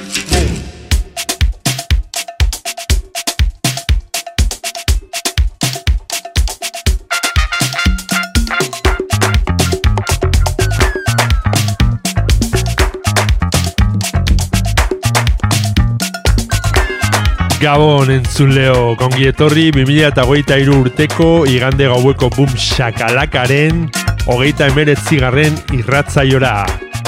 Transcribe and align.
Gabon 17.61 18.09
entzuleo, 18.09 18.95
kongi 18.97 19.27
etorri 19.29 19.67
2008 19.75 20.71
urteko 20.73 21.27
igande 21.45 21.85
gaueko 21.91 22.31
boom 22.33 22.55
shakalakaren 22.57 23.83
hogeita 24.25 24.71
emeretzi 24.71 25.19
garren 25.21 25.59
irratzaiora. 25.77 26.55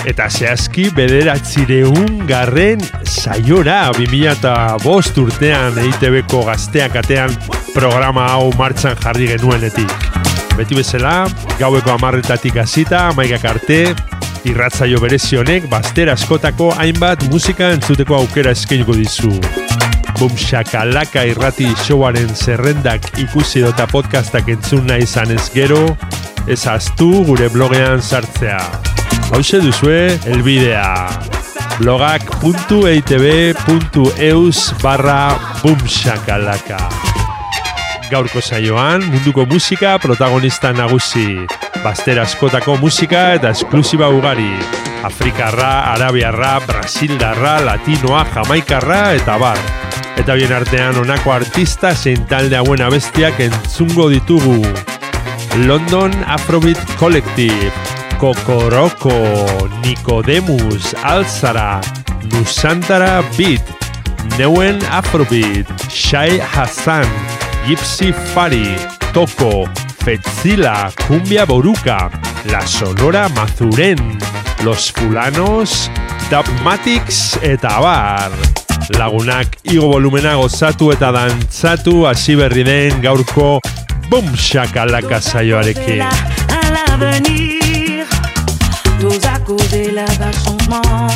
Eta 0.05 0.27
zehazki 0.29 0.91
bederatzireun 0.93 2.21
garren 2.29 2.85
saiora 3.01 3.79
2005 3.97 5.25
urtean 5.25 5.81
EITB-ko 5.87 6.43
gazteak 6.51 7.01
atean 7.01 7.33
programa 7.73 8.29
hau 8.35 8.51
martxan 8.59 8.99
jarri 9.01 9.31
genuenetik. 9.33 9.89
Beti 10.53 10.77
bezala, 10.77 11.23
gaueko 11.57 11.95
amarretatik 11.95 12.61
hasita, 12.61 13.07
amaikak 13.09 13.49
arte, 13.55 13.79
irratzaio 14.47 14.99
berezionek 14.99 15.69
bazter 15.71 16.09
askotako 16.13 16.69
hainbat 16.77 17.23
musika 17.31 17.65
entzuteko 17.75 18.15
aukera 18.17 18.51
eskainiko 18.55 18.93
dizu. 18.97 19.31
Bum 20.19 20.33
shakalaka 20.37 21.23
irrati 21.27 21.67
showaren 21.85 22.31
zerrendak 22.35 23.01
ikusi 23.23 23.59
dota 23.65 23.85
podcastak 23.91 24.45
entzun 24.53 24.83
nahi 24.87 25.03
izanez 25.07 25.45
gero, 25.55 25.83
ez 26.47 26.67
aztu 26.67 27.09
gure 27.29 27.47
blogean 27.53 28.01
sartzea. 28.01 28.61
Hauze 29.31 29.59
duzue, 29.63 30.19
elbidea 30.29 31.09
blogak.eitb.eus 31.79 34.59
barra 34.83 35.21
bumshakalaka. 35.63 36.81
Gaurko 38.11 38.41
saioan, 38.41 39.01
munduko 39.09 39.45
musika 39.49 39.97
protagonista 39.99 40.73
nagusi. 40.73 41.47
Baster 41.83 42.15
askotako 42.21 42.77
musika 42.79 43.33
eta 43.35 43.49
esklusiba 43.51 44.07
ugari. 44.07 44.47
Afrikarra, 45.03 45.91
Arabiarra, 45.91 46.53
Brasildarra, 46.63 47.57
Latinoa, 47.59 48.21
Jamaikarra 48.31 49.01
eta 49.17 49.35
bar. 49.41 49.59
Eta 50.15 50.37
bien 50.39 50.53
artean 50.55 50.95
honako 51.01 51.33
artista 51.35 51.91
zein 51.91 52.23
talde 52.31 52.55
hauen 52.55 52.81
abestiak 52.85 53.41
entzungo 53.43 54.07
ditugu. 54.13 54.61
London 55.67 56.15
Afrobeat 56.23 56.79
Collective, 56.95 57.71
Kokoroko, 58.17 59.19
Nicodemus, 59.83 60.95
Alzara, 61.03 61.81
Nusantara 62.31 63.21
Beat, 63.35 63.75
Neuen 64.37 64.79
Afrobeat, 64.89 65.67
Shai 65.91 66.39
Hassan, 66.39 67.09
Gypsy 67.67 68.13
Fari, 68.31 68.69
Toko, 69.11 69.67
Fetzila, 70.03 70.91
Cumbia 71.07 71.45
Boruca, 71.45 72.09
La 72.51 72.59
Sonora 72.67 73.29
Mazuren, 73.29 74.17
Los 74.63 74.91
Fulanos, 74.91 75.89
Dubmatics 76.29 77.37
eta 77.41 77.79
bar. 77.79 78.31
Lagunak 78.99 79.57
igo 79.71 79.87
volumena 79.93 80.35
gozatu 80.35 80.91
eta 80.91 81.13
dantzatu 81.15 82.03
hasi 82.07 82.35
berri 82.35 82.65
den 82.67 82.99
gaurko 83.01 83.61
Bum 84.09 84.35
Shakalaka 84.35 85.21
saioarekin. 85.21 86.03
Tous 88.99 89.25
à 89.25 89.39
causer 89.39 89.91
là 89.91 90.05
va 90.19 90.31
changement. 90.31 91.07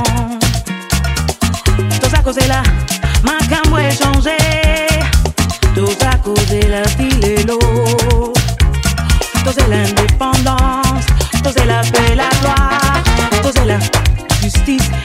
Tous 2.02 2.14
à 2.14 2.24
causer 2.24 2.48
là, 2.48 2.64
ma 3.24 3.38
gamme 3.48 3.80
est 3.80 4.02
changé. 4.02 4.38
Tous 5.76 6.06
à 6.06 6.16
causer 6.18 6.68
la 6.70 6.84
ville 6.98 7.26
et 7.26 7.44
l'eau. 7.44 7.97
de 9.58 9.70
l'indépendance, 9.70 11.06
cause 11.44 11.56
de 11.56 11.68
la 11.68 11.82
paix, 11.82 12.16
la 12.16 12.30
loi, 12.42 13.42
cause 13.42 13.54
de 13.54 13.68
la 13.68 13.80
justice. 14.42 14.97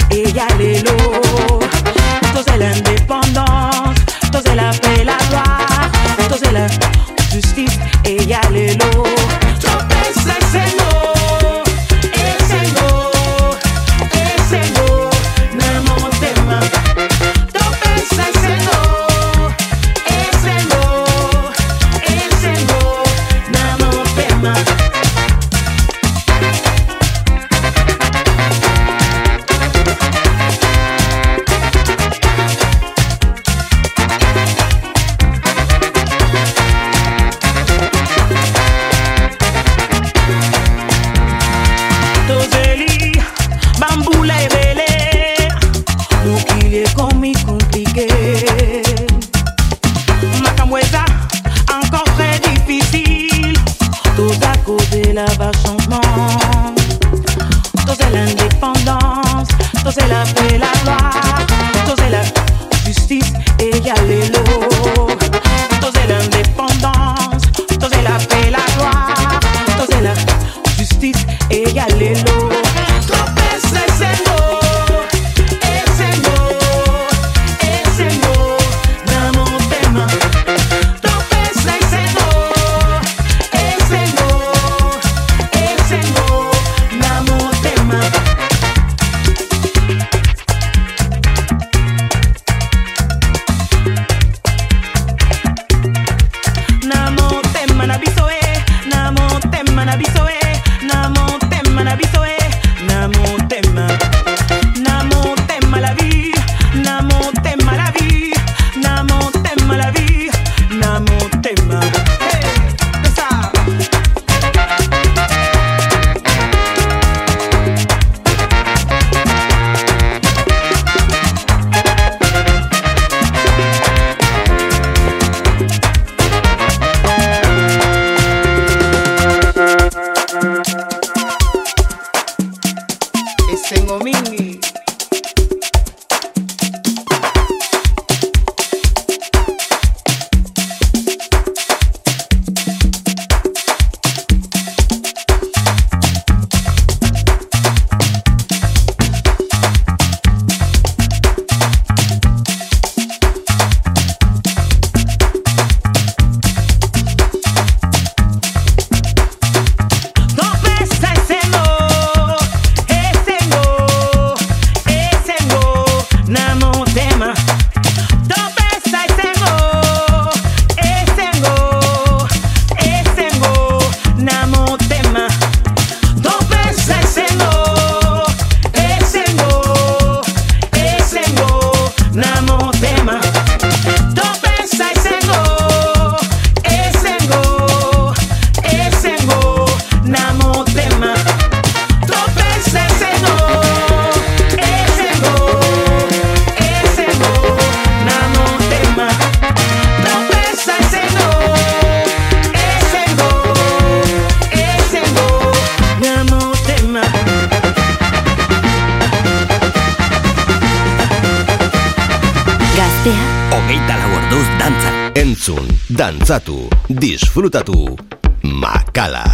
Disfrutatu. 217.42 217.98
Makala. 218.47 219.27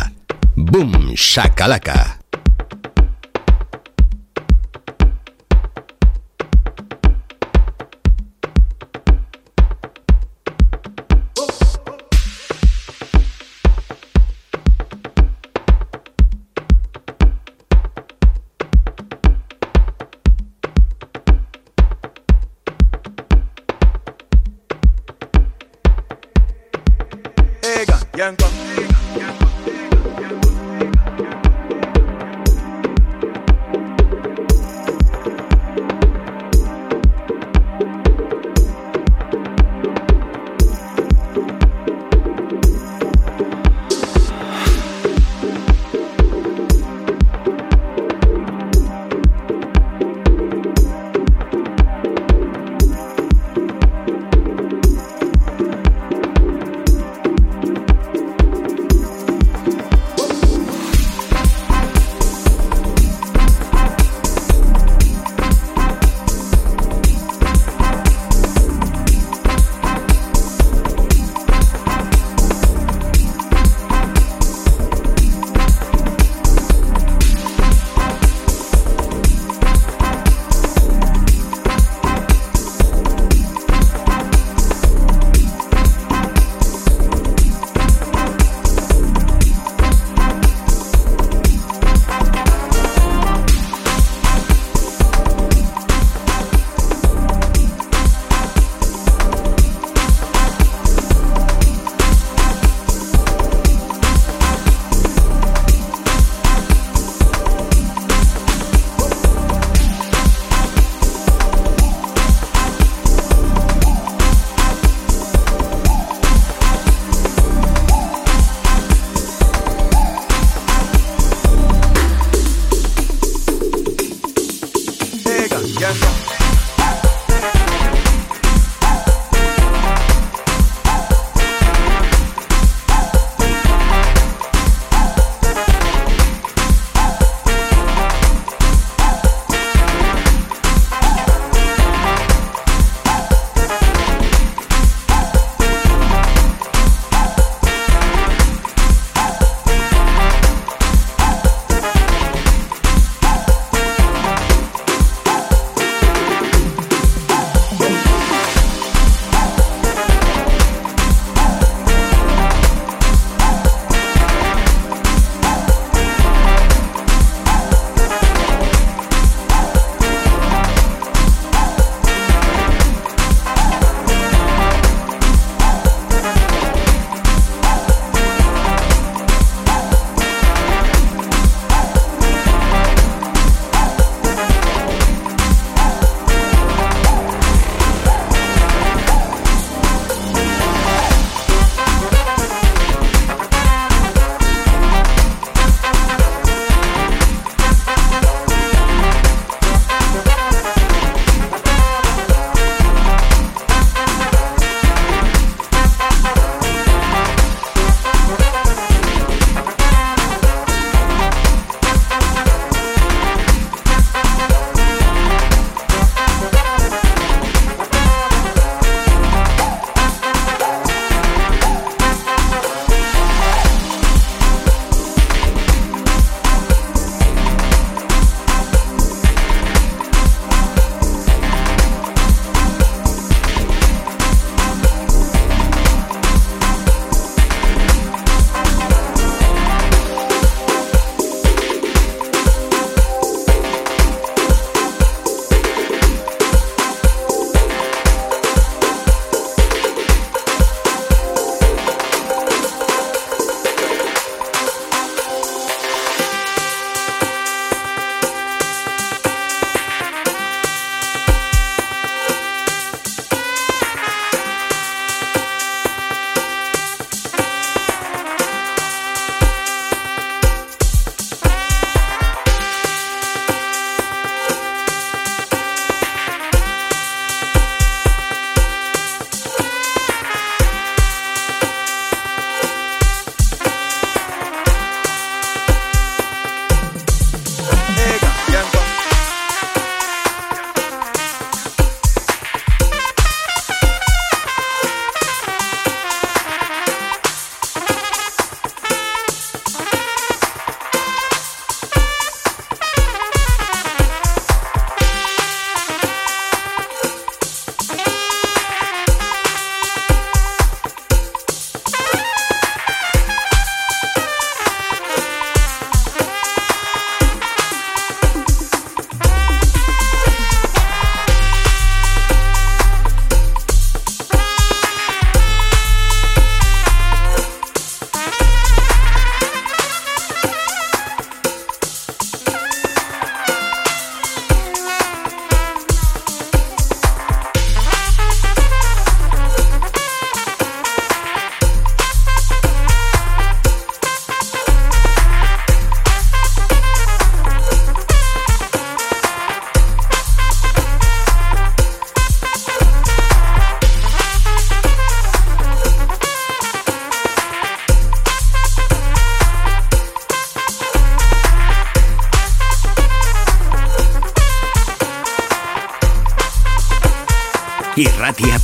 Boom, 0.57 1.13
shakalaka. 1.15 2.18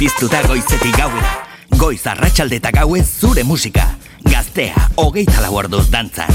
piztuta 0.04 0.42
goizetik 0.44 0.96
gauera. 0.98 1.30
Goiz 1.80 2.02
arratsalde 2.10 2.58
eta 2.60 2.72
gauez 2.76 3.06
zure 3.08 3.44
musika. 3.48 3.86
Gaztea, 4.28 4.90
hogeita 5.00 5.40
lau 5.46 5.54
orduz 5.62 5.86
dantzan. 5.94 6.33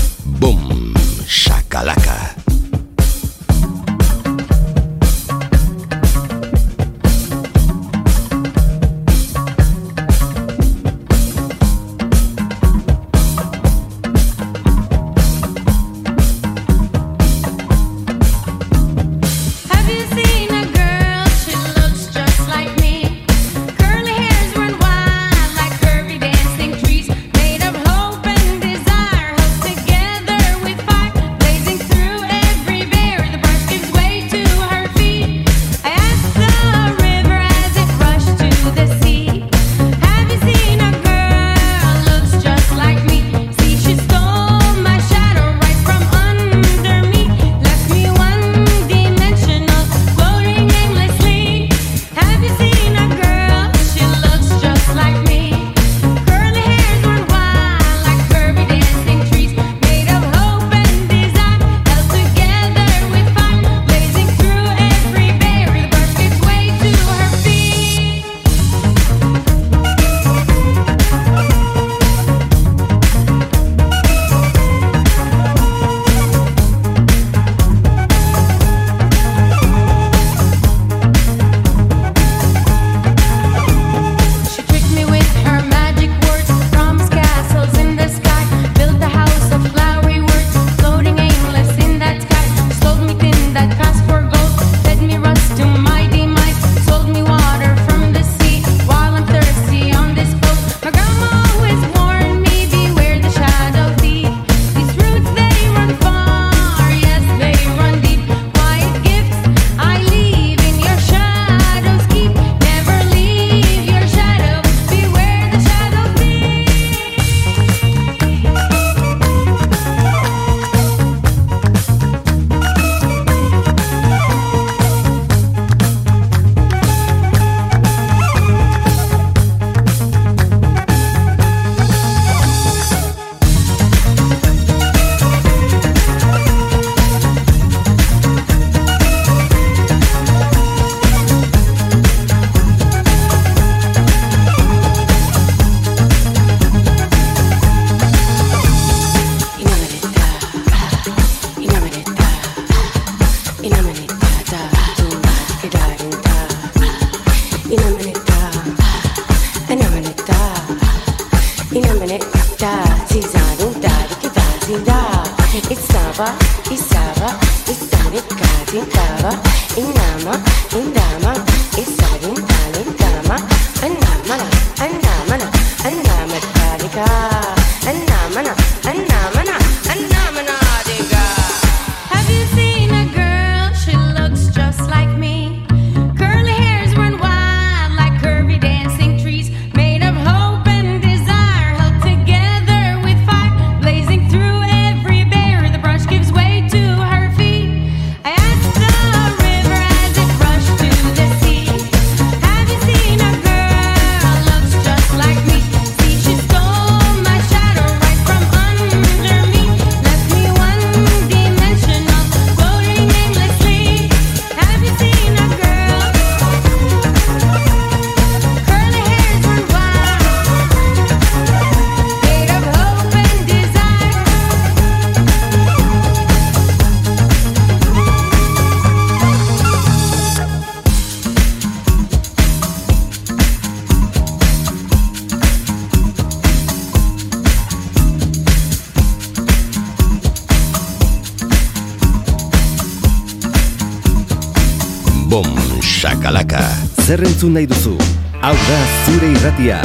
zer 247.10 247.24
entzun 247.26 247.56
nahi 247.58 247.66
duzu? 247.66 247.96
Hau 248.44 248.54
da 248.68 248.80
zure 249.06 249.34
irratia, 249.34 249.82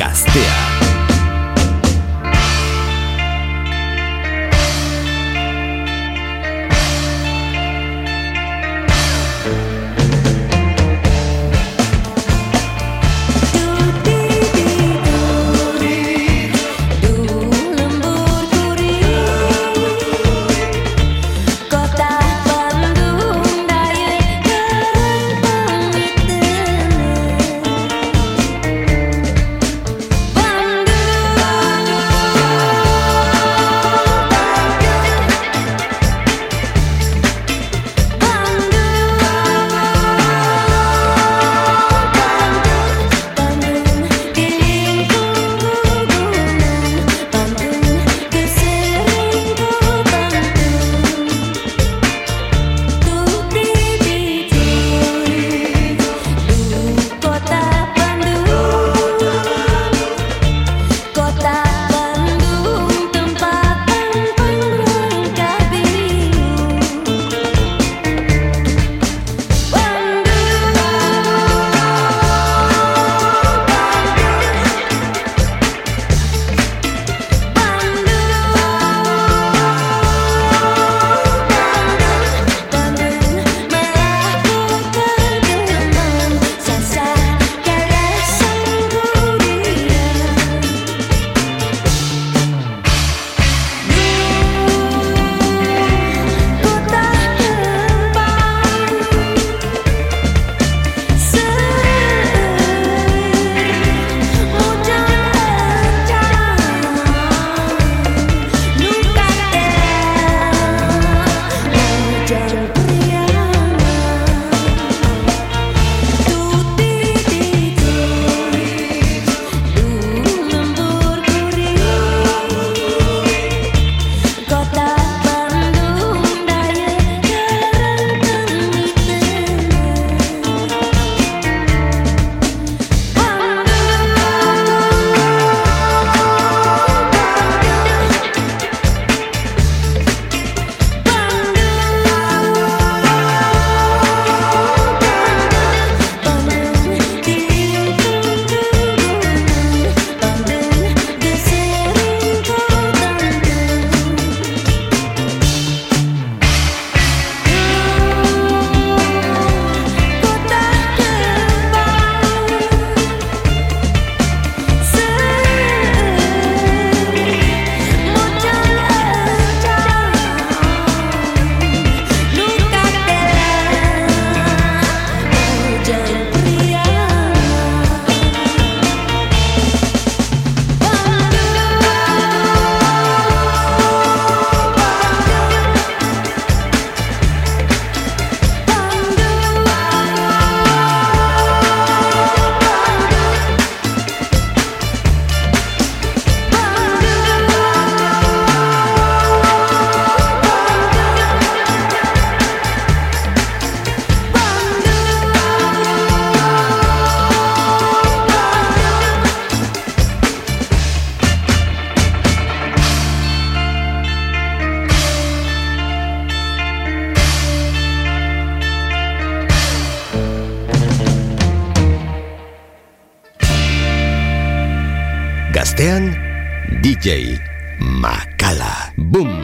gaztea. 0.00 0.71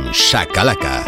Boom, 0.08 1.07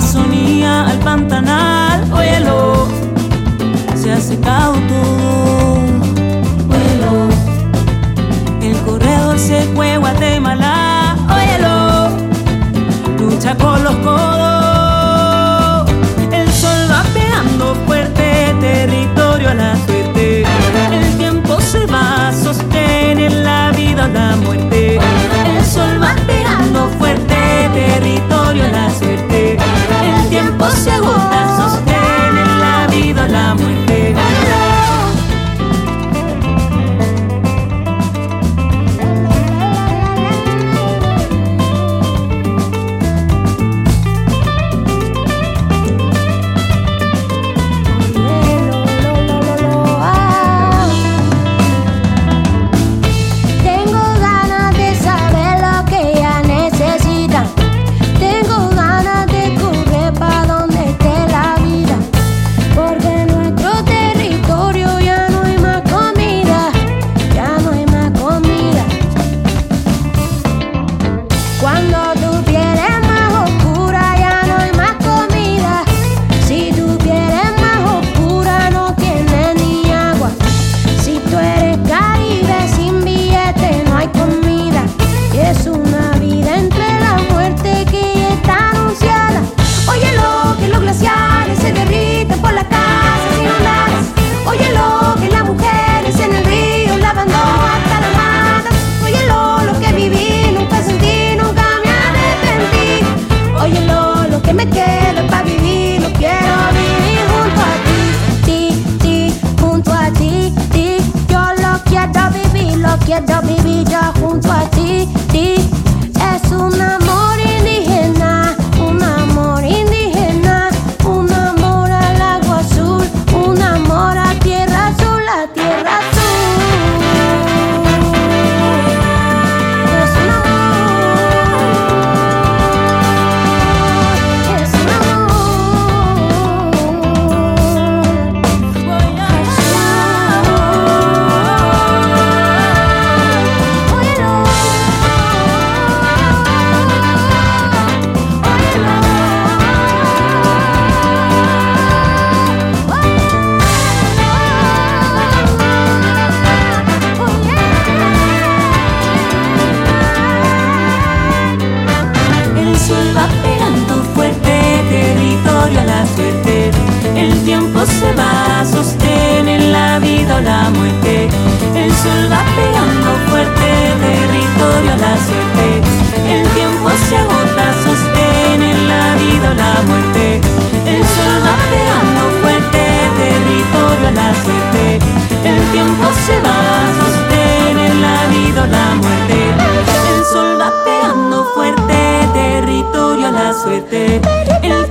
Amazonía 0.00 0.86
al 0.86 0.98
Pantanal, 1.00 1.69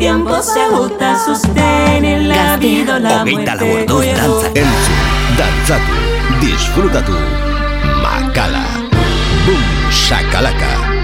tiempo 0.09 0.41
se 0.41 0.59
agota, 0.59 1.19
sostiene 1.23 2.21
la 2.21 2.57
vida 2.57 2.97
la 2.99 3.21
Hogeita 3.21 3.53
lau 3.55 3.67
muerte. 3.67 3.93
orduz 3.93 4.05
dantza. 4.17 4.47
Entzun, 4.47 4.99
dantzatu, 5.37 5.95
disfrutatu. 6.41 7.13
Makala. 8.01 8.65
Bum, 9.45 9.63
shakalaka. 9.91 10.98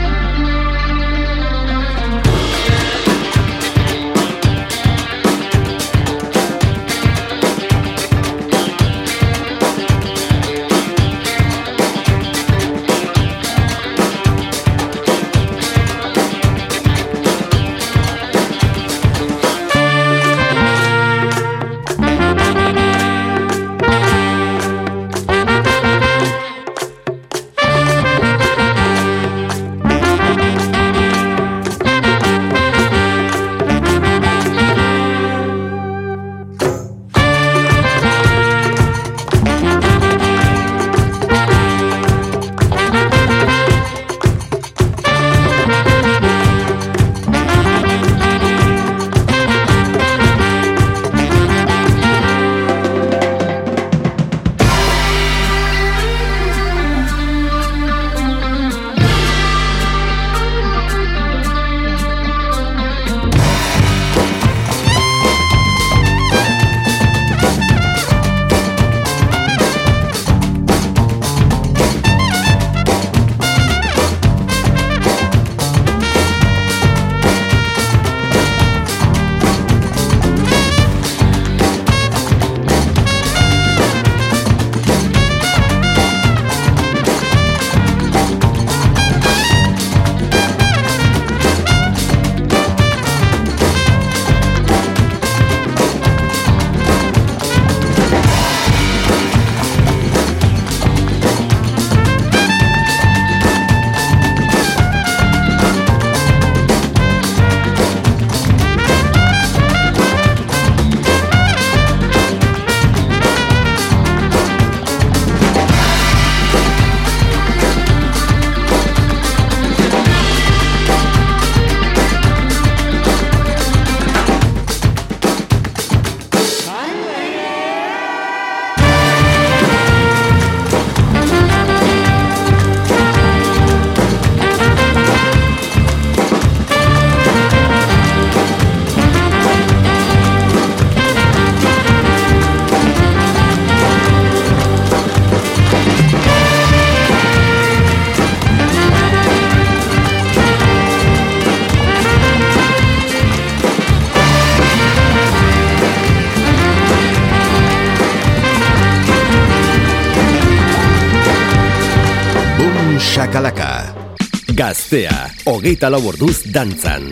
Hogeita 165.75 165.89
lau 165.91 166.05
orduz 166.07 166.47
dantzan. 166.55 167.03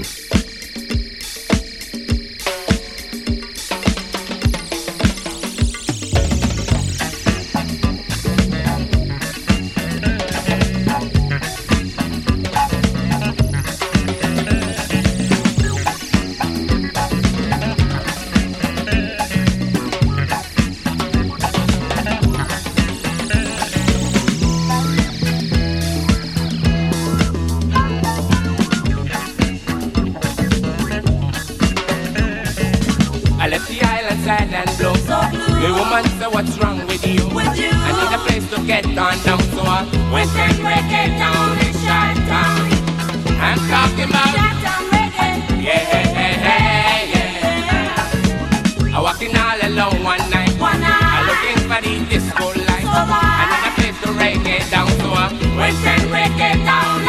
So 55.54 55.60
I 55.60 55.70
went 55.70 55.86
and 55.86 56.02
reggae 56.10 56.66
down. 56.66 57.06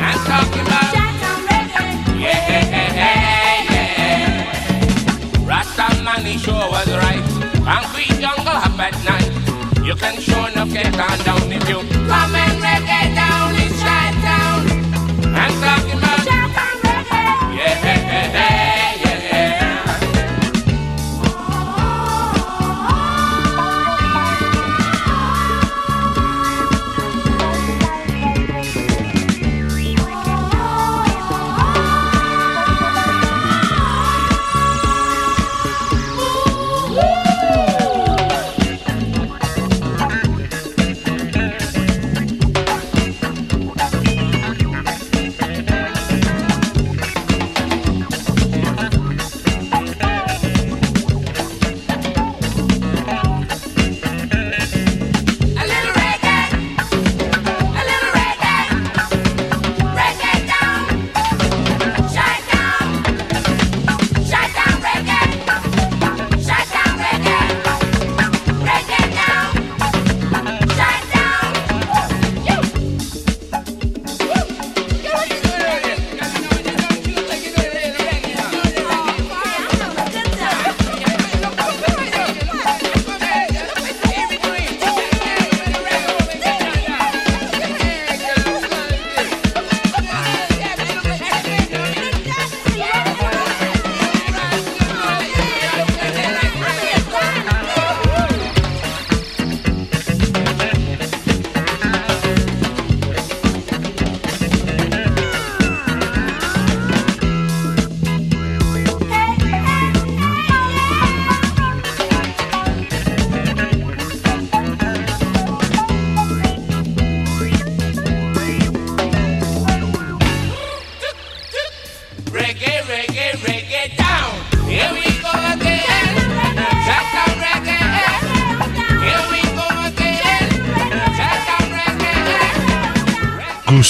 I'm 0.00 0.18
talking 0.24 0.64
about. 0.66 0.94
Yeah, 2.16 2.48
yeah, 2.48 2.94
yeah, 2.94 3.70
yeah. 3.70 5.46
Rasta 5.46 5.86
man, 6.02 6.24
he 6.24 6.38
sure 6.38 6.54
was 6.54 6.88
right. 6.88 7.24
Concrete 7.64 8.18
jungle 8.18 8.48
up 8.48 8.78
at 8.80 8.94
night. 9.04 9.30
You 9.84 9.94
can 9.94 10.18
sure 10.18 10.48
enough 10.48 10.72
get 10.72 10.98
on 10.98 11.18
down 11.24 11.52
if 11.52 11.68
you 11.68 11.80
come 12.08 12.34
and 12.34 12.62
reggae 12.62 13.14
down 13.14 13.33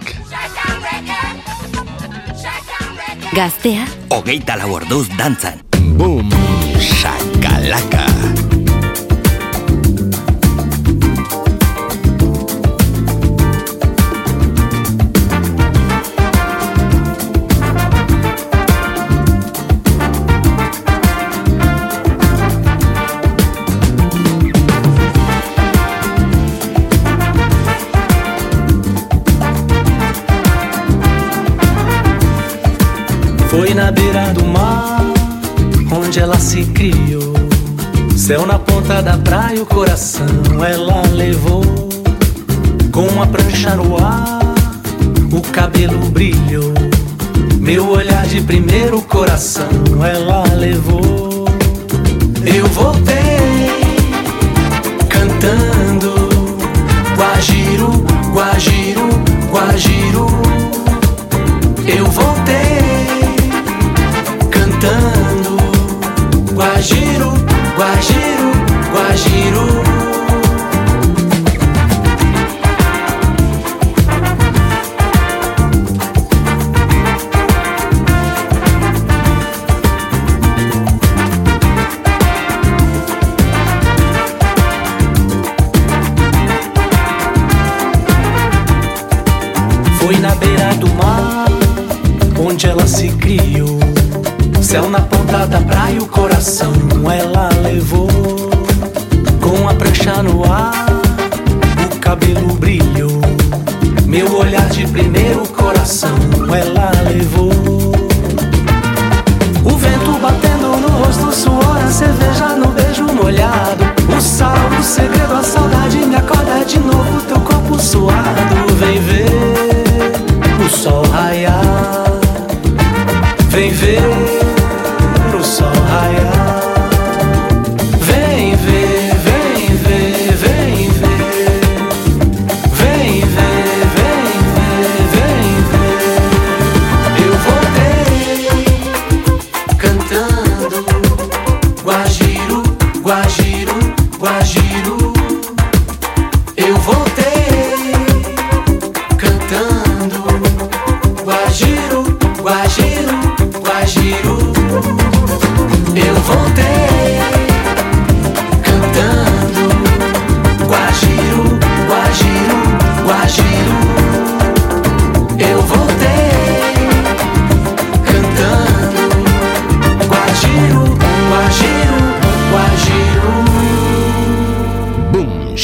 Gaztea, 3.31 3.87
hogeita 4.11 4.59
lau 4.59 4.75
orduz 4.83 5.07
dantzan. 5.15 5.63
Boom, 5.95 6.27
shakalaka. 6.83 8.11
Foi 33.53 33.75
na 33.75 33.93
beira 33.93 34.33
do 34.33 34.47
mar 34.47 35.05
onde 35.95 36.19
ela 36.19 36.39
se 36.39 36.65
criou. 36.65 37.35
Céu 38.17 38.47
na 38.47 38.59
ponta 38.59 39.03
da 39.03 39.19
praia, 39.19 39.63
o 39.63 39.67
coração 39.67 40.25
ela 40.67 41.03
levou. 41.13 41.63
Com 42.91 43.07
uma 43.09 43.27
prancha 43.27 43.77
no 43.77 44.03
ar, 44.03 44.55
o 45.31 45.43
cabelo 45.53 45.99
brilhou. 46.09 46.73
Meu 47.61 47.91
olhar 47.91 48.27
de 48.27 48.41
primeiro 48.41 49.03
coração 49.03 49.69
ela 50.03 50.45
levou. 50.55 51.45
Eu 52.47 52.67
voltei 52.69 53.69
cantando 55.11 56.15
Guajiru, 57.19 58.03
Guajiru, 58.33 59.09
Guajiru. 59.53 60.27
Eu 61.87 62.07
voltei 62.07 62.32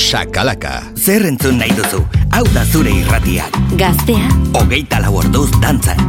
Boom, 0.09 0.25
shakalaka. 0.25 0.71
Zer 0.97 1.27
entzun 1.29 1.59
nahi 1.61 1.75
duzu? 1.77 2.01
Hau 2.33 2.45
da 2.55 2.63
zure 2.65 2.89
irratiak. 2.91 3.53
Gaztea, 3.77 4.29
Hogeita 4.57 5.01
lau 5.05 5.19
orduz 5.21 5.51
dantzan. 5.61 6.01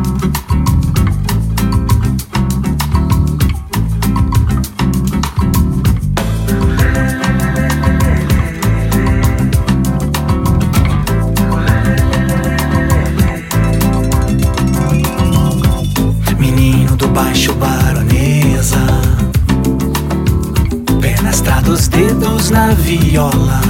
Na 22.51 22.73
viola. 22.73 23.61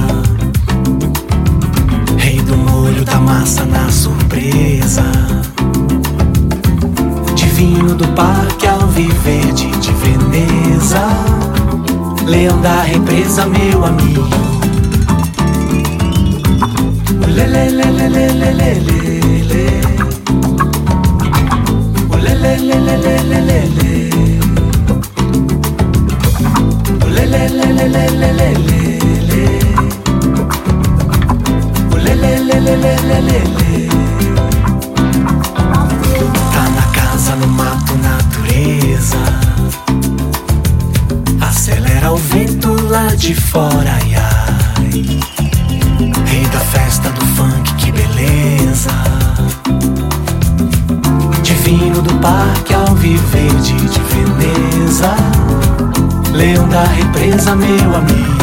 Rei 2.16 2.40
do 2.40 2.56
molho 2.56 3.04
da 3.04 3.20
massa 3.20 3.64
na 3.64 3.90
surpresa. 3.90 5.02
Divino 7.34 7.94
do 7.94 8.08
parque 8.08 8.66
ao 8.66 8.86
viver 8.88 9.52
de 9.52 9.92
Veneza. 9.92 11.06
Leão 12.26 12.60
da 12.60 12.82
represa, 12.82 13.46
meu 13.46 13.84
amigo. 13.84 14.28
Lê, 17.28 17.46
lele 17.46 17.84
lele 17.84 18.08
lele 18.08 18.52
lele, 18.52 18.90
lê, 19.44 19.60
Tá 36.52 36.68
na 36.70 36.82
casa, 36.92 37.36
no 37.36 37.46
mato, 37.46 37.94
natureza. 37.98 39.18
Acelera 41.40 42.10
o 42.10 42.16
vento 42.16 42.74
lá 42.88 43.14
de 43.14 43.34
fora, 43.34 43.98
ai, 44.02 44.14
ai. 44.14 45.20
Rei 46.26 46.46
da 46.46 46.60
festa 46.60 47.10
do 47.10 47.26
funk, 47.26 47.74
que 47.74 47.92
beleza. 47.92 48.90
Divino 51.42 52.00
do 52.00 52.14
parque 52.14 52.74
alviverde 52.74 53.74
de 53.74 54.00
Veneza 54.10 55.14
leão 56.32 56.68
da 56.68 56.84
represa, 56.84 57.56
meu 57.56 57.96
amigo. 57.96 58.40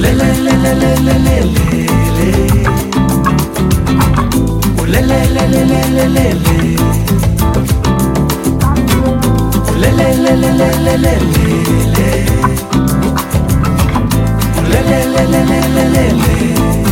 Lê, 0.00 0.12
lê, 0.12 0.32
lê, 0.44 0.52
lê, 0.64 0.74
lê, 0.74 0.94
lê, 1.06 1.16
lê, 1.26 1.38
lê. 1.40 2.30
Lê, 4.92 5.00
lê, 5.02 5.20
lê, 5.34 5.46
lê, 5.46 5.64
lê, 5.64 5.82
lê, 5.96 6.06
lê, 6.08 6.26
lê. 6.44 6.58
Lê, 9.80 9.90
lê, 9.90 10.08
lê, 10.14 10.32
lê, 10.36 10.50
lê, 10.52 10.70
lê, 10.84 10.96
lê, 10.96 11.14
lê, 11.14 11.14
lê. 11.94 12.10
Lê, 14.70 14.80
lê, 14.90 15.00
lê, 15.14 15.22
lê, 15.24 15.42
lê, 15.44 15.84
lê, 15.94 16.06
lê. 16.20 16.87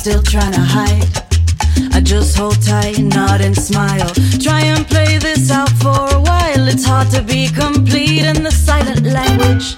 Still 0.00 0.22
trying 0.22 0.52
to 0.52 0.60
hide. 0.60 1.12
I 1.92 2.00
just 2.00 2.34
hold 2.34 2.56
tight, 2.62 2.98
and 2.98 3.14
nod 3.14 3.42
and 3.42 3.54
smile. 3.54 4.08
Try 4.40 4.60
and 4.72 4.86
play 4.88 5.18
this 5.18 5.50
out 5.50 5.68
for 5.76 5.92
a 6.16 6.20
while. 6.28 6.64
It's 6.72 6.86
hard 6.86 7.10
to 7.10 7.20
be 7.20 7.48
complete 7.48 8.24
in 8.24 8.42
the 8.42 8.50
silent 8.50 9.04
language. 9.04 9.76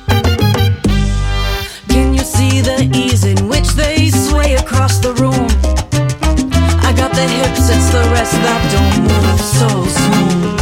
Can 1.88 2.14
you 2.14 2.22
see 2.22 2.60
the 2.60 2.88
ease 2.94 3.24
in 3.24 3.48
which 3.48 3.66
they 3.74 4.10
sway 4.10 4.54
across 4.54 5.00
the 5.00 5.12
room? 5.14 5.48
I 6.86 6.94
got 6.94 7.10
the 7.18 7.26
hips, 7.26 7.66
it's 7.74 7.90
the 7.90 8.06
rest 8.14 8.38
that 8.46 8.62
don't 8.74 9.02
move 9.10 9.42
so 9.58 9.68
smooth. 9.98 10.54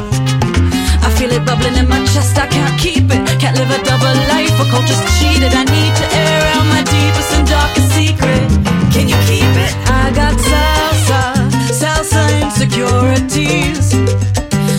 I 1.04 1.11
feel 1.20 1.32
it 1.36 1.44
bubbling 1.44 1.76
in 1.76 1.86
my 1.86 2.00
chest, 2.14 2.38
I 2.38 2.46
can't 2.46 2.80
keep 2.80 3.12
it. 3.12 3.20
Can't 3.38 3.58
live 3.58 3.68
a 3.68 3.80
double 3.84 4.16
life, 4.32 4.56
a 4.56 4.64
culture's 4.72 5.04
cheated. 5.20 5.52
I 5.52 5.64
need 5.68 5.92
to 6.00 6.06
air 6.16 6.40
out 6.56 6.64
my 6.72 6.80
deepest 6.80 7.30
and 7.36 7.46
darkest 7.46 7.92
secret. 7.92 8.69
Can 8.93 9.09
you 9.09 9.16
keep 9.26 9.55
it? 9.66 9.74
I 9.88 10.11
got 10.14 10.34
salsa, 10.51 11.22
salsa 11.80 12.22
insecurities. 12.43 13.95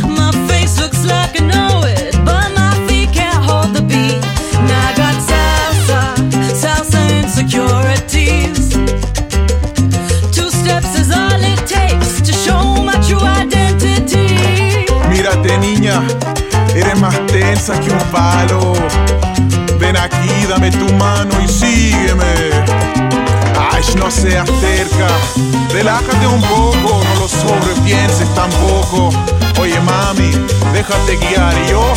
My 0.06 0.32
face 0.48 0.80
looks 0.80 1.06
like 1.06 1.40
I 1.40 1.46
know 1.46 1.84
it, 1.86 2.14
but 2.26 2.52
my 2.54 2.74
feet 2.88 3.12
can't 3.14 3.44
hold 3.44 3.74
the 3.74 3.82
beat. 3.82 4.22
Now 4.68 4.90
I 4.90 4.94
got 4.96 5.16
salsa, 5.30 6.02
salsa 6.62 7.00
insecurities. 7.22 8.70
Two 10.36 10.50
steps 10.50 10.92
is 11.00 11.10
all 11.12 11.42
it 11.54 11.62
takes 11.66 12.22
to 12.22 12.34
show 12.34 12.84
my 12.84 12.96
true 13.08 13.24
identity. 13.24 14.28
Mírate 15.10 15.58
niña, 15.60 16.04
eres 16.76 17.00
más 17.00 17.16
tensa 17.28 17.80
que 17.80 17.90
un 17.92 18.04
palo. 18.12 18.74
Ven 19.80 19.96
aquí, 19.98 20.46
dame 20.50 20.70
tu 20.70 20.92
mano 20.94 21.34
y 21.44 21.48
sígueme. 21.48 23.01
No 23.98 24.10
seas 24.10 24.46
terca, 24.62 25.08
relájate 25.72 26.28
un 26.28 26.42
poco, 26.42 27.02
no 27.04 27.20
lo 27.20 27.28
sobrepienses 27.28 28.32
tampoco. 28.34 29.10
Oye 29.60 29.80
mami, 29.82 30.32
déjate 30.72 31.18
guiar 31.18 31.54
y 31.66 31.72
yo, 31.72 31.94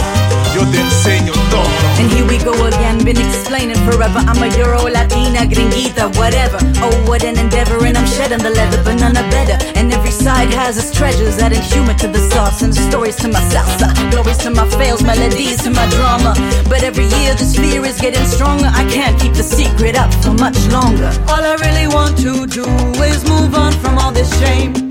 yo 0.54 0.64
te 0.70 0.80
enseño 0.80 1.32
todo. 1.50 1.68
And 1.98 2.10
here 2.12 2.26
we 2.26 2.38
go 2.38 2.52
again, 2.66 2.98
been 3.04 3.18
explaining 3.18 3.76
forever. 3.84 4.20
I'm 4.26 4.42
a 4.42 4.48
Euro, 4.56 4.88
Latina, 4.88 5.46
gringuita, 5.46 6.14
whatever. 6.16 6.58
Oh, 6.82 6.94
what 7.06 7.24
an 7.24 7.38
endeavor, 7.38 7.84
and 7.84 7.96
I'm 7.96 8.06
shedding 8.06 8.38
the 8.38 8.50
leather, 8.50 8.82
but 8.84 8.94
none 8.94 9.16
are 9.16 9.30
better. 9.30 9.56
And 9.74 9.92
every 9.92 10.10
side 10.10 10.50
has 10.50 10.78
its 10.78 10.96
treasures, 10.96 11.38
adding 11.38 11.62
humor 11.62 11.94
to 11.94 12.08
the 12.08 12.20
sauce, 12.30 12.62
and 12.62 12.72
the 12.72 12.80
stories 12.90 13.16
to 13.16 13.28
my 13.28 13.40
salsa. 13.52 13.88
Glories 14.10 14.38
to 14.38 14.50
my 14.50 14.68
fails, 14.78 15.02
melodies 15.02 15.62
to 15.64 15.70
my 15.70 15.86
drama. 15.90 16.34
But 16.68 16.82
every 16.82 17.06
year 17.06 17.34
this 17.34 17.56
fear 17.56 17.84
is 17.84 18.00
getting 18.00 18.26
stronger. 18.26 18.70
I 18.72 18.84
can't 18.90 19.20
keep 19.20 19.34
the 19.34 19.42
secret 19.42 19.96
up 19.96 20.12
for 20.22 20.32
much 20.32 20.58
longer. 20.68 21.10
All 21.28 21.42
I 21.42 21.54
really 21.66 21.88
want 21.88 22.16
to 22.18 22.46
do 22.46 22.66
is 23.02 23.24
move 23.28 23.54
on 23.54 23.72
from 23.82 23.98
all 23.98 24.12
this 24.12 24.30
shame. 24.40 24.83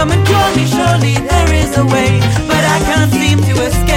Come 0.00 0.12
and 0.12 0.26
cure 0.26 0.56
me, 0.56 0.64
surely 0.64 1.14
there 1.28 1.52
is 1.52 1.76
a 1.76 1.84
way. 1.84 2.20
But 2.48 2.64
I 2.64 2.80
can't 2.88 3.12
seem 3.12 3.38
to 3.38 3.62
escape 3.66 3.89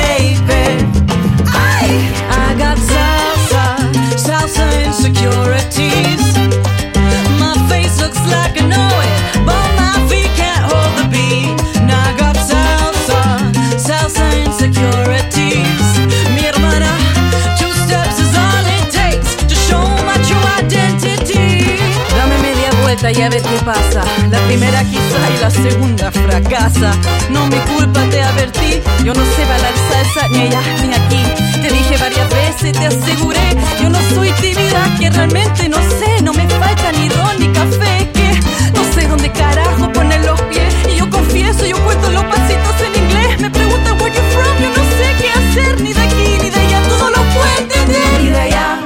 primera 24.54 24.84
quizá 24.84 25.22
y 25.36 25.38
la 25.42 25.50
segunda 25.50 26.12
fracasa. 26.12 26.92
No 27.32 27.48
mi 27.48 27.58
culpa, 27.74 28.02
te 28.12 28.22
advertí. 28.22 28.82
Yo 29.04 29.14
no 29.14 29.24
sé 29.34 29.46
bailar 29.46 29.74
salsa 29.90 30.28
ni 30.30 30.42
allá 30.42 30.62
ni 30.86 30.94
aquí. 30.94 31.24
Te 31.62 31.70
dije 31.74 31.98
varias 31.98 32.30
veces, 32.30 32.72
te 32.74 32.86
aseguré. 32.86 33.48
Yo 33.82 33.90
no 33.90 34.00
soy 34.14 34.32
tímida, 34.34 34.82
que 35.00 35.10
realmente 35.10 35.68
no 35.70 35.78
sé. 35.78 36.22
No 36.22 36.34
me 36.34 36.48
falta 36.48 36.92
ni 36.92 37.10
ron 37.10 37.36
ni 37.40 37.48
café. 37.48 38.12
Que 38.14 38.30
no 38.78 38.84
sé 38.94 39.08
dónde 39.08 39.32
carajo 39.32 39.92
poner 39.92 40.24
los 40.24 40.40
pies. 40.44 40.72
Y 40.92 40.98
yo 40.98 41.10
confieso, 41.10 41.66
yo 41.66 41.78
cuento 41.84 42.12
los 42.12 42.26
pasitos 42.26 42.76
en 42.86 43.04
inglés. 43.04 43.40
Me 43.40 43.50
preguntan 43.50 44.00
where 44.00 44.14
you 44.14 44.22
from, 44.36 44.56
yo 44.62 44.70
no 44.70 44.84
sé 44.98 45.08
qué 45.20 45.30
hacer. 45.40 45.82
Ni 45.82 45.94
de 45.94 46.02
aquí 46.02 46.28
ni 46.44 46.50
de 46.52 46.60
allá, 46.60 46.80
todo 46.90 47.10
lo 47.10 47.22
puedo 47.34 47.54
entender. 47.58 48.22
Ni 48.22 48.30
de 48.30 48.40
allá, 48.40 48.80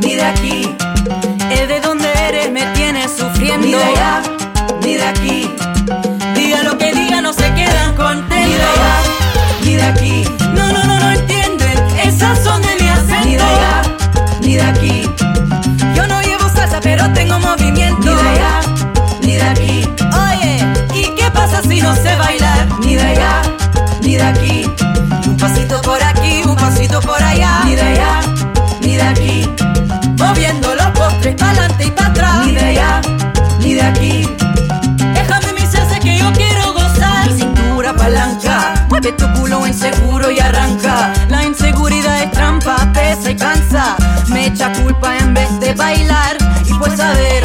ni 0.00 0.14
de 0.14 0.24
aquí. 0.24 0.76
El 1.50 1.66
de 1.66 1.80
donde 1.80 2.08
eres 2.28 2.52
me 2.52 2.64
tiene 2.76 3.08
sufriendo. 3.08 3.66
Ni 3.66 3.72
de 3.72 3.82
allá, 3.82 4.22
si 21.78 21.82
no 21.84 21.94
sé 21.94 22.16
bailar? 22.16 22.66
Ni 22.80 22.96
de 22.96 23.02
allá, 23.02 23.42
ni 24.02 24.16
de 24.16 24.22
aquí. 24.22 24.64
Un 25.26 25.36
pasito 25.36 25.80
por 25.82 26.02
aquí, 26.02 26.42
un 26.44 26.56
pasito 26.56 27.00
por 27.00 27.22
allá. 27.22 27.60
Ni 27.64 27.76
de 27.76 27.82
allá, 27.82 28.20
ni 28.80 28.96
de 28.96 29.02
aquí. 29.02 29.48
Moviendo 30.18 30.74
los 30.74 30.86
postres 30.86 31.36
para 31.36 31.52
adelante 31.52 31.86
y 31.86 31.90
para 31.92 32.08
atrás. 32.08 32.46
Ni 32.46 32.54
de 32.54 32.64
allá, 32.64 33.00
ni 33.60 33.74
de 33.74 33.82
aquí. 33.82 34.28
Déjame 35.14 35.52
mi 35.52 35.66
salsa 35.66 36.00
que 36.00 36.18
yo 36.18 36.32
quiero 36.32 36.72
gozar. 36.72 37.30
Mi 37.30 37.38
cintura 37.38 37.94
palanca. 37.94 38.86
Mueve 38.88 39.12
tu 39.12 39.32
culo 39.34 39.64
inseguro 39.64 40.32
y 40.32 40.40
arranca. 40.40 41.12
La 41.28 41.44
inseguridad 41.44 42.22
es 42.24 42.32
trampa, 42.32 42.76
pesa 42.92 43.30
y 43.30 43.36
cansa. 43.36 43.96
Me 44.30 44.46
echa 44.46 44.72
culpa 44.72 45.16
en 45.16 45.32
vez 45.32 45.60
de 45.60 45.74
bailar. 45.74 46.36
Y 46.64 46.74
pues 46.74 46.98
a 46.98 47.12
ver, 47.12 47.44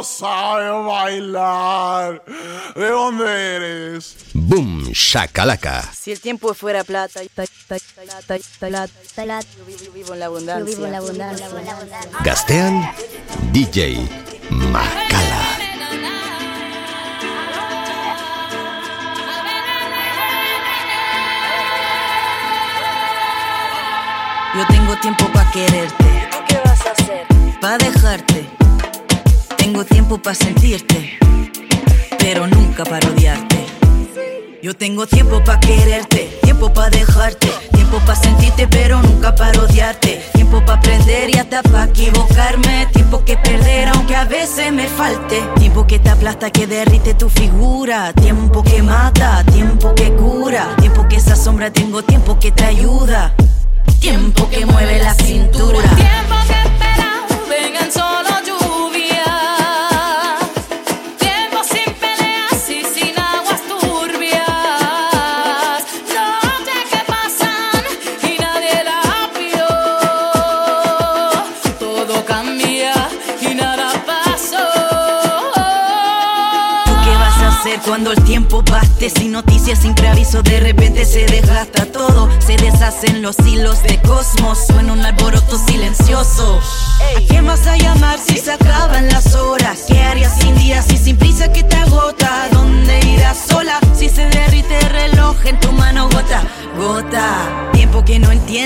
no 0.00 0.04
sabes 0.04 0.86
bailar. 0.86 2.22
¿De 2.74 2.88
dónde 2.88 3.26
eres? 3.56 4.16
Boom 4.32 4.84
Shakalaka. 4.92 5.82
Si 5.92 6.10
el 6.10 6.20
tiempo 6.20 6.54
fuera 6.54 6.84
plata, 6.84 7.20
ta- 7.34 7.44
ta- 7.68 7.76
ta- 7.76 8.04
ta- 8.26 8.38
ta- 8.58 8.78
ta- 9.14 9.40
yo 9.58 9.64
vivo- 9.92 10.14
en 10.14 10.20
la 10.20 10.26
abundancia. 10.26 10.58
Yo 10.60 10.64
vivo 10.64 10.86
en 10.86 10.92
la 10.92 10.98
abundancia. 10.98 11.48
Gaztean 12.24 12.90
DJ 13.52 14.08
Makala. 14.48 15.58
Yo 24.56 24.66
tengo 24.66 24.96
tiempo 24.96 25.26
para 25.32 25.50
quererte. 25.52 26.28
¿Tú 26.32 26.38
qué 26.48 26.60
vas 26.64 26.86
a 26.86 26.90
hacer? 26.90 27.26
para 27.60 27.78
dejarte. 27.78 28.48
Tengo 29.70 29.84
tiempo 29.84 30.18
para 30.18 30.34
sentirte, 30.34 31.16
pero 32.18 32.48
nunca 32.48 32.82
para 32.82 33.08
odiarte. 33.08 33.66
Yo 34.60 34.74
tengo 34.74 35.06
tiempo 35.06 35.44
para 35.44 35.60
quererte, 35.60 36.40
tiempo 36.42 36.74
para 36.74 36.90
dejarte, 36.90 37.46
tiempo 37.72 38.00
para 38.00 38.16
sentirte, 38.16 38.66
pero 38.66 39.00
nunca 39.00 39.32
para 39.32 39.60
odiarte. 39.60 40.20
Tiempo 40.34 40.60
para 40.66 40.80
aprender 40.80 41.30
y 41.30 41.38
hasta 41.38 41.62
para 41.62 41.84
equivocarme. 41.84 42.88
Tiempo 42.92 43.24
que 43.24 43.36
perder, 43.36 43.90
aunque 43.90 44.16
a 44.16 44.24
veces 44.24 44.72
me 44.72 44.88
falte. 44.88 45.40
Tiempo 45.60 45.86
que 45.86 46.00
te 46.00 46.10
aplasta, 46.10 46.50
que 46.50 46.66
derrite 46.66 47.14
tu 47.14 47.28
figura. 47.28 48.12
Tiempo 48.14 48.64
que 48.64 48.82
mata, 48.82 49.44
tiempo 49.52 49.94
que 49.94 50.12
cura. 50.14 50.74
Tiempo 50.80 51.06
que 51.06 51.14
esa 51.14 51.36
sombra, 51.36 51.70
tengo 51.70 52.02
tiempo 52.02 52.40
que 52.40 52.50
te 52.50 52.64
ayuda. 52.64 53.36
Tiempo 54.00 54.50
que 54.50 54.66
mueve 54.66 54.98
la 54.98 55.14
cintura. 55.14 55.88
Tiempo 55.94 56.34
que 56.48 56.54
espera, 56.54 57.24
vengan 57.48 57.92
solo 57.92 58.19
cuando 77.90 78.12
el 78.12 78.22
tiempo 78.22 78.62
baste? 78.62 79.10
Sin 79.10 79.32
noticias, 79.32 79.80
sin 79.80 79.96
preaviso, 79.96 80.44
de 80.44 80.60
repente 80.60 81.04
se 81.04 81.26
desgasta 81.26 81.86
todo. 81.86 82.28
Se 82.38 82.56
deshacen 82.56 83.20
los 83.20 83.36
hilos 83.40 83.82
de 83.82 84.00
cosmos. 84.02 84.64
Suena 84.64 84.92
un 84.92 85.04
alboroto 85.04 85.58
silencioso. 85.66 86.60
¿A 87.16 87.20
quién 87.26 87.44
vas 87.46 87.66
a 87.66 87.76
llamar 87.76 88.20
si 88.20 88.36
se 88.36 88.52
acaban 88.52 89.08
las 89.08 89.34
horas? 89.34 89.86
¿Qué 89.88 90.00
harías 90.00 90.38
sin 90.38 90.56
días 90.56 90.89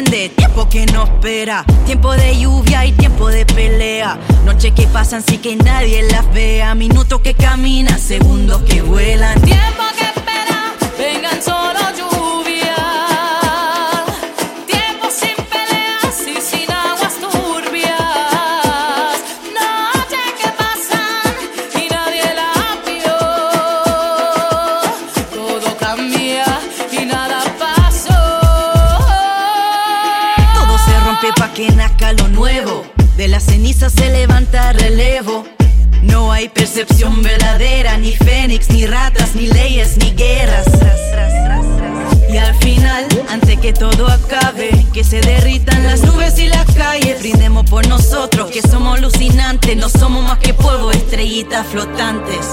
tiempo 0.03 0.69
que 0.69 0.87
no 0.87 1.05
espera. 1.05 1.65
Tiempo 1.87 2.13
de 2.13 2.37
lluvia 2.37 2.85
y 2.85 2.93
tiempo 2.93 3.29
de 3.29 3.47
pelea. 3.47 4.19
Noches 4.45 4.73
que 4.73 4.89
pasan 4.89 5.23
sin 5.23 5.41
que 5.41 5.55
nadie 5.55 6.03
las 6.11 6.33
vea. 6.33 6.75
Minutos 6.75 7.21
que 7.21 7.35
caminan, 7.35 8.01
segundos 8.01 8.63
que 8.63 8.83
vuelan. 8.83 9.41
Tiempo 9.43 9.85
que 9.97 10.05
espera, 10.05 10.75
vengan 10.99 11.41
Se 33.75 34.09
levanta 34.09 34.73
relevo. 34.73 35.45
No 36.03 36.33
hay 36.33 36.49
percepción 36.49 37.23
verdadera, 37.23 37.99
ni 37.99 38.13
fénix, 38.13 38.71
ni 38.71 38.87
ratas, 38.87 39.35
ni 39.35 39.47
leyes, 39.49 39.99
ni 39.99 40.11
guerras. 40.13 40.65
Y 42.31 42.39
al 42.39 42.55
final, 42.55 43.07
antes 43.29 43.59
que 43.59 43.75
todo 43.75 44.09
acabe, 44.09 44.87
que 44.95 45.05
se 45.05 45.21
derritan 45.21 45.85
las 45.85 46.01
nubes 46.03 46.39
y 46.39 46.49
las 46.49 46.65
calles, 46.73 47.21
brindemos 47.21 47.69
por 47.69 47.87
nosotros, 47.87 48.51
que 48.51 48.63
somos 48.63 48.97
alucinantes, 48.97 49.77
no 49.77 49.91
somos 49.91 50.25
más 50.25 50.39
que 50.39 50.55
polvo, 50.55 50.91
estrellitas 50.91 51.67
flotantes. 51.67 52.47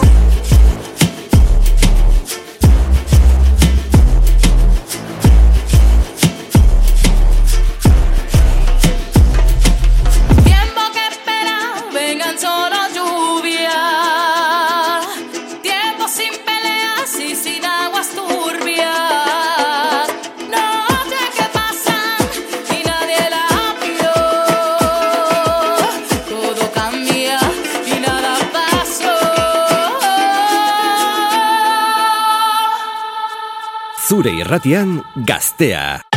Zure 34.12 34.32
irratian 34.36 34.97
gaztea. 35.16 36.11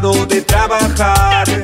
De 0.00 0.42
trabajar. 0.42 1.55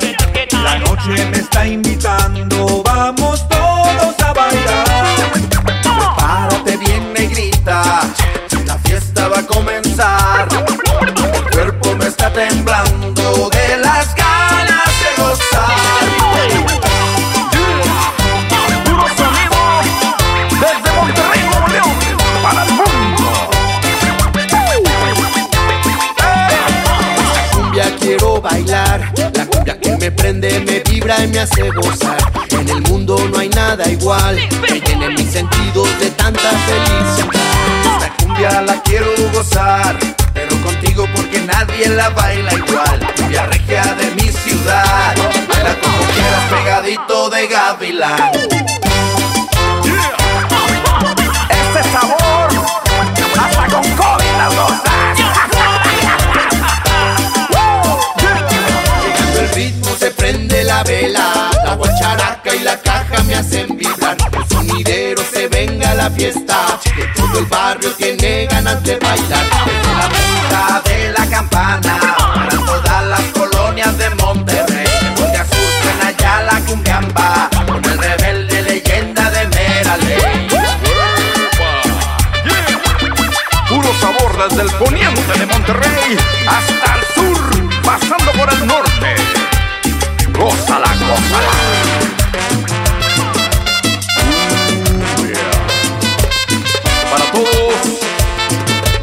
Para 97.11 97.31
todos 97.31 97.73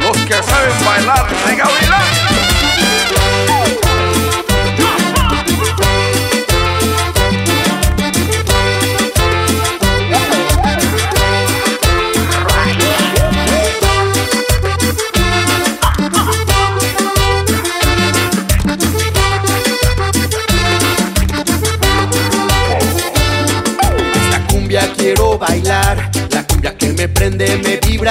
los 0.01 0.17
que 0.27 0.35
saben 0.43 0.85
bailar 0.85 1.29
de 1.47 1.57
gavilán. 1.57 2.30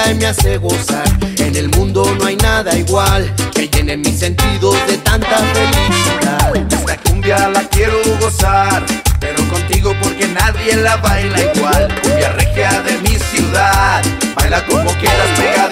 y 0.08 0.14
me 0.14 0.26
hace 0.26 0.56
gozar. 0.56 1.04
En 1.38 1.56
el 1.56 1.68
mundo 1.70 2.04
no 2.18 2.26
hay 2.26 2.36
nada 2.36 2.76
igual 2.76 3.32
que 3.54 3.68
llene 3.68 3.96
mis 3.96 4.18
sentidos 4.18 4.76
de 4.86 4.96
tanta 4.98 5.36
felicidad. 5.36 6.56
Esta 6.56 6.96
cumbia 7.02 7.48
la 7.48 7.62
quiero 7.68 7.98
gozar, 8.20 8.84
pero 9.18 9.36
contigo 9.48 9.94
porque 10.02 10.26
nadie 10.28 10.76
la 10.76 10.96
baila 10.96 11.40
igual. 11.54 11.88
Cumbia 12.02 12.32
regia 12.32 12.82
de 12.82 12.98
mi 12.98 13.18
ciudad, 13.18 14.02
baila 14.36 14.64
como 14.66 14.90
quieras 14.94 15.28
pegada 15.36 15.69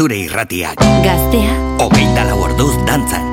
zure 0.00 0.16
irratiak. 0.16 0.80
Gaztea. 1.04 1.56
Ogeita 1.84 2.24
lau 2.30 2.38
orduz 2.46 2.72
dantzan. 2.88 3.29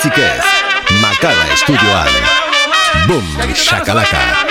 Itziquez, 0.00 0.44
Macala 1.02 1.54
Studio 1.54 1.92
Al, 1.94 2.08
Boom 3.06 3.54
Shakalaka. 3.54 4.49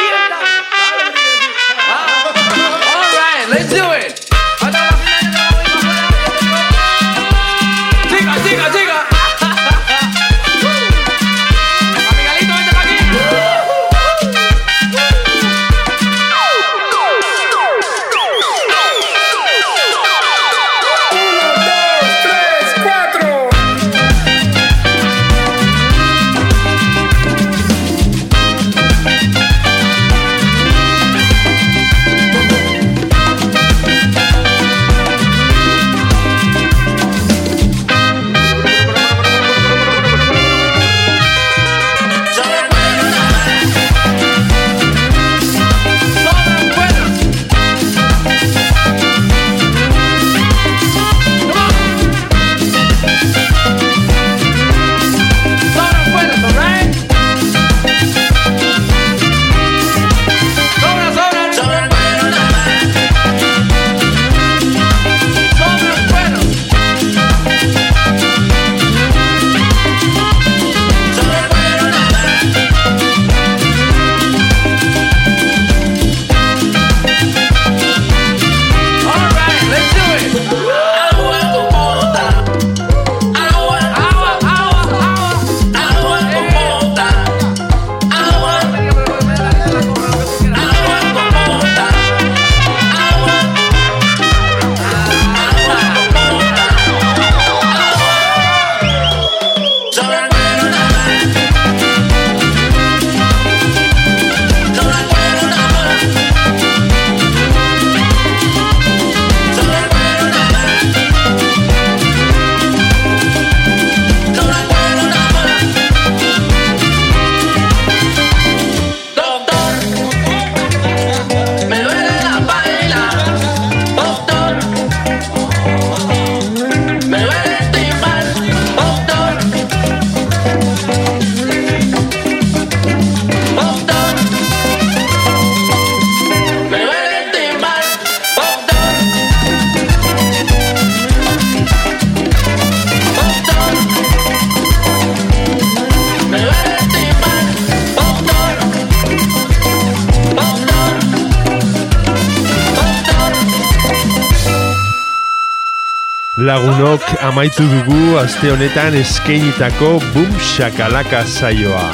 Amaitu 157.40 157.64
dugu 157.64 158.20
aste 158.20 158.52
honetan 158.52 158.92
eskeinitako 159.00 160.04
Boom 160.12 160.28
Shakalaka 160.44 161.24
saioa. 161.24 161.88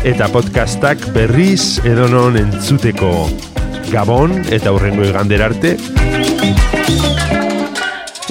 eta 0.08 0.28
podcastak 0.34 1.04
berriz 1.14 1.80
edonon 1.86 2.38
entzuteko. 2.40 3.12
Gabon 3.92 4.34
eta 4.50 4.74
hurrengo 4.74 5.06
igandera 5.06 5.52
arte. 5.52 5.76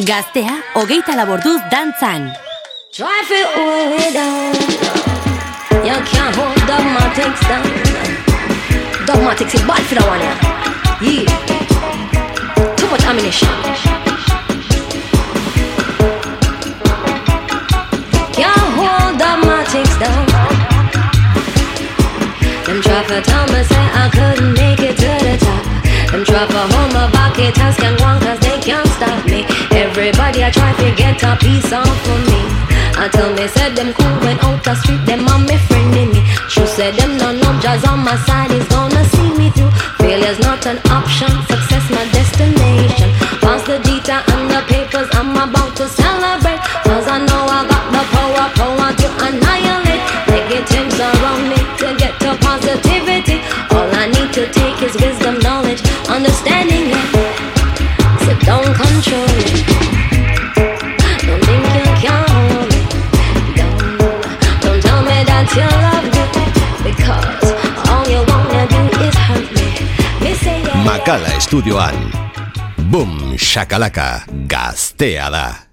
Gaztea, 0.04 0.56
hogeita 0.74 1.14
laborduz 1.14 1.60
dantzan. 1.70 2.32
Drive 2.96 3.30
it 3.30 3.48
way 3.58 4.12
down. 4.12 4.54
You 5.86 5.98
can't 6.10 6.34
hold 6.34 6.58
dogmatics 6.66 7.40
down. 7.46 7.70
Dogmatics 9.06 9.54
is 9.54 9.62
bad 9.62 9.82
for 9.82 9.94
that 9.94 10.08
one, 10.08 10.20
yeah. 10.20 10.38
Yeah. 11.00 12.76
Too 12.76 12.88
much 12.90 13.04
ammunition. 13.04 14.03
Down. 20.04 20.34
For 23.08 23.20
tell 23.20 23.46
me 23.52 23.60
say 23.70 23.84
I 24.02 24.08
couldn't 24.16 24.52
make 24.54 24.80
it 24.80 24.96
to 24.96 25.12
the 25.26 25.34
top. 25.44 25.62
For 26.52 26.66
hold 26.72 26.90
my 26.96 27.04
bucket 27.12 27.58
and 27.58 27.74
can 27.76 27.94
one 28.00 28.18
cause 28.20 28.40
they 28.40 28.58
can't 28.60 28.88
stop 28.96 29.24
me. 29.26 29.44
Everybody 29.70 30.42
I 30.42 30.50
try 30.50 30.72
to 30.72 30.88
get 30.96 31.22
a 31.22 31.36
piece 31.36 31.72
off 31.72 32.08
of 32.12 32.20
me. 32.30 32.40
I 32.96 33.08
tell 33.12 33.30
me 33.34 33.46
said 33.48 33.76
them 33.76 33.92
cool 33.92 34.16
when 34.24 34.38
out 34.40 34.62
the 34.64 34.74
street, 34.80 35.04
them 35.06 35.26
on 35.28 35.44
me 35.46 35.56
friend 35.68 35.94
in 35.96 36.08
me. 36.14 36.22
True 36.48 36.66
said 36.66 36.94
them 36.94 37.18
no 37.18 37.32
no 37.32 37.48
jazz 37.60 37.84
on 37.84 38.00
my 38.08 38.16
side 38.26 38.52
is 38.52 38.66
gonna 38.68 39.04
see 39.12 39.30
me 39.36 39.50
through. 39.50 39.72
Failure's 39.98 40.40
not 40.40 40.64
an 40.66 40.78
option, 40.90 41.32
success 41.50 41.73
don't 58.44 58.74
control. 58.76 59.26
Don't 61.26 61.44
you. 62.04 62.18
Don't, 64.62 64.80
tell 64.82 65.02
me 65.02 65.18
that. 65.24 65.46
Because 66.84 67.50
hurt 69.26 69.48
me. 69.56 69.66
Yeah. 70.20 70.84
Makala 70.84 71.28
estudioan. 71.36 72.12
Bum, 72.90 73.34
shakalaka, 73.36 74.24
gaztea 74.46 75.30
da. 75.30 75.63